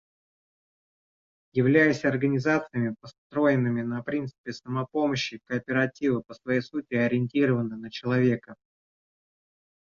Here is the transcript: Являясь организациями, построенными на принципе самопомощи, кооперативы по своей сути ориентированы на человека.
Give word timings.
Являясь 1.53 2.05
организациями, 2.05 2.95
построенными 3.01 3.83
на 3.83 4.01
принципе 4.01 4.51
самопомощи, 4.51 5.41
кооперативы 5.45 6.23
по 6.23 6.33
своей 6.33 6.61
сути 6.61 6.95
ориентированы 6.95 7.75
на 7.77 7.91
человека. 7.91 8.55